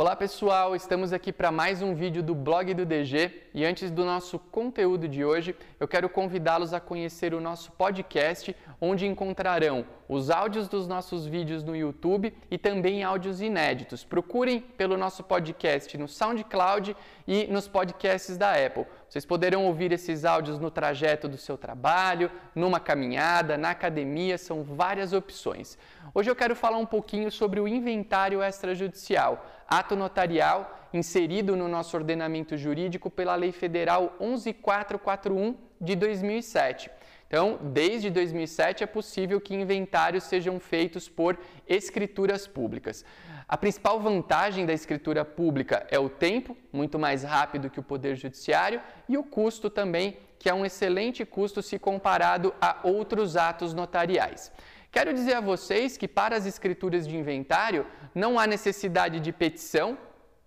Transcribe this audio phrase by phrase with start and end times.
[0.00, 4.02] Olá pessoal, estamos aqui para mais um vídeo do blog do DG e antes do
[4.02, 10.30] nosso conteúdo de hoje, eu quero convidá-los a conhecer o nosso podcast, onde encontrarão os
[10.30, 14.02] áudios dos nossos vídeos no YouTube e também áudios inéditos.
[14.02, 16.96] Procurem pelo nosso podcast no SoundCloud
[17.28, 18.86] e nos podcasts da Apple.
[19.10, 24.62] Vocês poderão ouvir esses áudios no trajeto do seu trabalho, numa caminhada, na academia, são
[24.62, 25.76] várias opções.
[26.14, 31.96] Hoje eu quero falar um pouquinho sobre o inventário extrajudicial, ato notarial inserido no nosso
[31.96, 36.88] ordenamento jurídico pela Lei Federal 11441 de 2007.
[37.30, 43.04] Então, desde 2007 é possível que inventários sejam feitos por escrituras públicas.
[43.46, 48.16] A principal vantagem da escritura pública é o tempo, muito mais rápido que o Poder
[48.16, 53.72] Judiciário, e o custo também, que é um excelente custo se comparado a outros atos
[53.72, 54.50] notariais.
[54.90, 59.96] Quero dizer a vocês que para as escrituras de inventário não há necessidade de petição,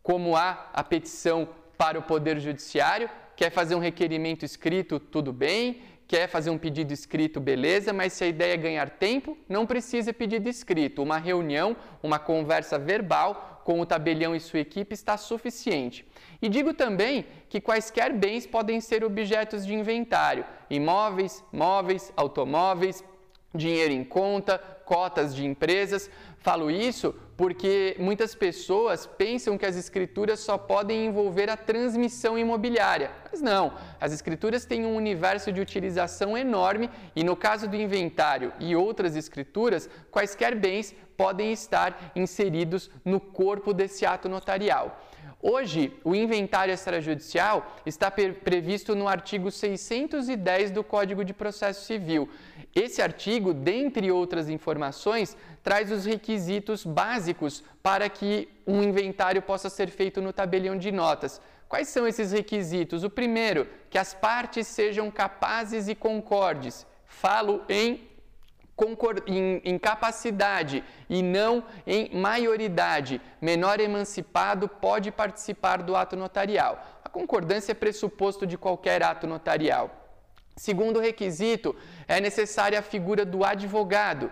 [0.00, 3.10] como há a petição para o Poder Judiciário.
[3.34, 8.24] Quer fazer um requerimento escrito, tudo bem quer fazer um pedido escrito, beleza, mas se
[8.24, 11.02] a ideia é ganhar tempo, não precisa pedido escrito.
[11.02, 16.08] Uma reunião, uma conversa verbal com o tabelião e sua equipe está suficiente.
[16.40, 23.04] E digo também que quaisquer bens podem ser objetos de inventário: imóveis, móveis, automóveis,
[23.54, 24.56] dinheiro em conta,
[24.86, 26.10] cotas de empresas.
[26.38, 33.12] Falo isso porque muitas pessoas pensam que as escrituras só podem envolver a transmissão imobiliária.
[33.30, 38.52] Mas não, as escrituras têm um universo de utilização enorme e, no caso do inventário
[38.58, 45.04] e outras escrituras, quaisquer bens podem estar inseridos no corpo desse ato notarial.
[45.40, 52.28] Hoje, o inventário extrajudicial está previsto no artigo 610 do Código de Processo Civil.
[52.74, 59.90] Esse artigo, dentre outras informações, traz os requisitos básicos para que um inventário possa ser
[59.90, 61.40] feito no tabelião de notas.
[61.68, 63.04] Quais são esses requisitos?
[63.04, 66.86] O primeiro, que as partes sejam capazes e concordes.
[67.04, 68.08] Falo em
[69.26, 73.20] em, em capacidade e não em maioridade.
[73.40, 77.00] Menor emancipado pode participar do ato notarial.
[77.04, 79.90] A concordância é pressuposto de qualquer ato notarial.
[80.56, 81.74] Segundo requisito,
[82.06, 84.30] é necessária a figura do advogado.